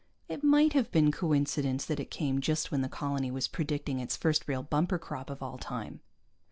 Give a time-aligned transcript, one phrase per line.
[0.27, 4.17] It might have been coincidence that it came just when the colony was predicting its
[4.17, 5.99] first real bumper crop of all time.